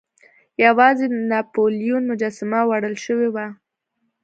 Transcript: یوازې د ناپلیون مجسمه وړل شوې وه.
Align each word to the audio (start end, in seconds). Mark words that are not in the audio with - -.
یوازې 0.65 1.05
د 1.09 1.13
ناپلیون 1.31 2.03
مجسمه 2.11 2.59
وړل 2.69 2.95
شوې 3.05 3.27
وه. 3.33 3.45